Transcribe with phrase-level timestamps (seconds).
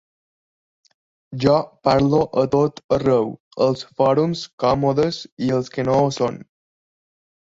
[1.43, 1.57] Jo
[1.87, 3.29] parlo a tot arreu,
[3.65, 6.41] als fòrums còmodes i als que no ho són.